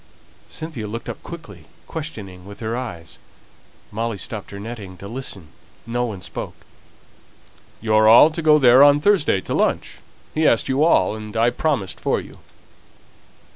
Cynthia 0.49 0.87
looked 0.87 1.07
up 1.09 1.21
quickly, 1.21 1.65
questioning 1.85 2.43
with 2.43 2.59
her 2.59 2.75
eyes; 2.75 3.19
Molly 3.91 4.17
stopped 4.17 4.49
her 4.49 4.59
netting 4.59 4.97
to 4.97 5.07
listen; 5.07 5.49
no 5.85 6.05
one 6.05 6.21
spoke. 6.21 6.55
"You're 7.81 8.07
all 8.07 8.31
to 8.31 8.41
go 8.41 8.57
there 8.57 8.81
on 8.81 8.99
Thursday 8.99 9.41
to 9.41 9.53
lunch; 9.53 9.99
he 10.33 10.47
asked 10.47 10.67
you 10.67 10.83
all, 10.83 11.15
and 11.15 11.37
I 11.37 11.51
promised 11.51 11.99
for 11.99 12.19
you." 12.19 12.39